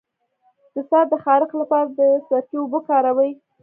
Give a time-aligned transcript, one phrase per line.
[0.73, 3.31] د سر د خارښ لپاره د سرکې اوبه وکاروئ